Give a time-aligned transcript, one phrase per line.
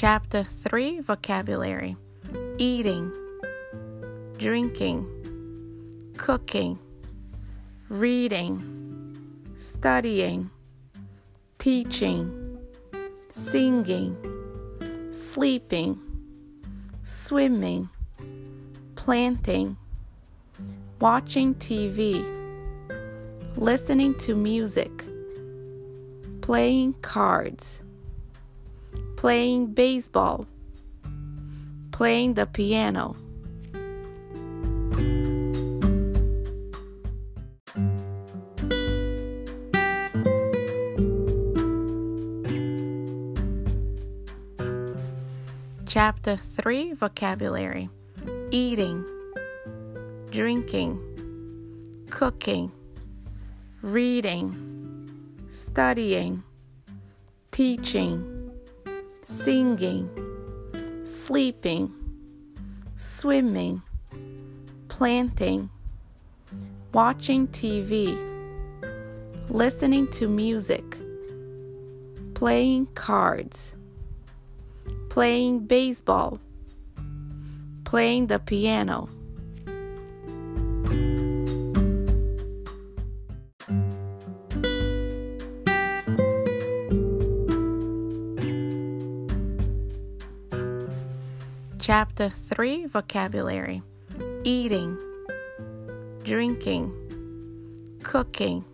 [0.00, 1.94] Chapter 3 Vocabulary.
[2.56, 3.12] Eating,
[4.38, 5.06] Drinking,
[6.16, 6.78] Cooking,
[7.90, 10.48] Reading, Studying,
[11.58, 12.58] Teaching,
[13.28, 14.16] Singing,
[15.12, 16.00] Sleeping,
[17.04, 17.90] Swimming,
[18.94, 19.76] Planting,
[20.98, 22.24] Watching TV,
[23.58, 25.04] Listening to music,
[26.40, 27.82] Playing cards
[29.20, 30.46] playing baseball,
[31.90, 33.14] playing the piano.
[45.86, 47.90] Chapter 3 Vocabulary
[48.50, 49.04] Eating,
[50.30, 50.98] Drinking,
[52.08, 52.72] Cooking,
[53.82, 54.56] Reading,
[55.50, 56.42] Studying,
[57.50, 58.39] Teaching
[59.30, 60.10] singing,
[61.04, 61.94] sleeping,
[62.96, 63.80] swimming,
[64.88, 65.70] planting,
[66.92, 68.18] watching TV,
[69.48, 70.98] listening to music,
[72.34, 73.72] playing cards,
[75.10, 76.40] playing baseball,
[77.84, 79.08] playing the piano.
[91.90, 93.82] Chapter 3 Vocabulary.
[94.44, 94.96] Eating,
[96.22, 96.94] Drinking,
[98.04, 98.64] Cooking,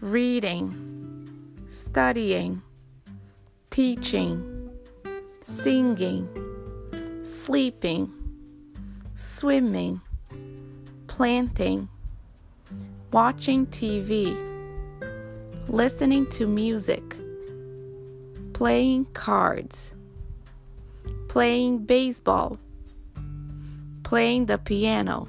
[0.00, 2.62] Reading, Studying,
[3.68, 4.70] Teaching,
[5.42, 6.26] Singing,
[7.22, 8.10] Sleeping,
[9.14, 10.00] Swimming,
[11.08, 11.86] Planting,
[13.12, 14.34] Watching TV,
[15.68, 17.14] Listening to music,
[18.54, 19.92] Playing cards
[21.36, 22.58] playing baseball,
[24.04, 25.28] playing the piano.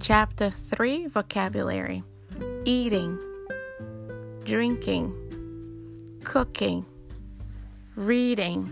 [0.00, 2.02] Chapter 3 Vocabulary
[2.64, 3.20] Eating,
[4.44, 5.14] Drinking,
[6.24, 6.84] Cooking,
[7.94, 8.68] Reading,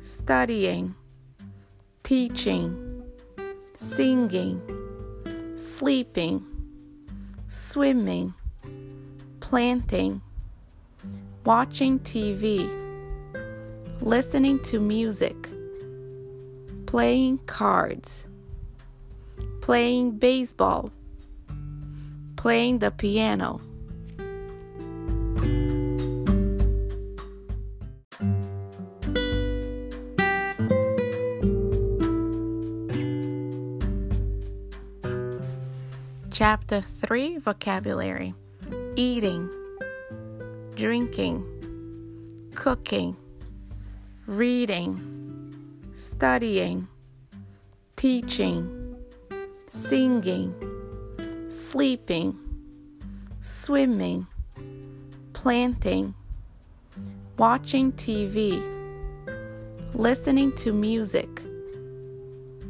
[0.00, 0.94] Studying,
[2.02, 2.85] Teaching
[3.76, 4.58] singing,
[5.58, 6.42] sleeping,
[7.48, 8.32] swimming,
[9.40, 10.22] planting,
[11.44, 12.66] watching TV,
[14.00, 15.36] listening to music,
[16.86, 18.24] playing cards,
[19.60, 20.90] playing baseball,
[22.36, 23.60] playing the piano.
[36.38, 38.34] Chapter 3 Vocabulary.
[38.94, 39.48] Eating,
[40.74, 41.42] Drinking,
[42.54, 43.16] Cooking,
[44.26, 45.00] Reading,
[45.94, 46.88] Studying,
[47.96, 48.96] Teaching,
[49.66, 50.54] Singing,
[51.48, 52.38] Sleeping,
[53.40, 54.26] Swimming,
[55.32, 56.12] Planting,
[57.38, 58.60] Watching TV,
[59.94, 61.40] Listening to music,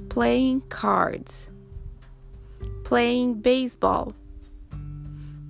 [0.08, 1.48] Playing cards
[2.86, 4.14] playing baseball,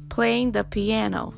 [0.08, 1.34] playing the piano.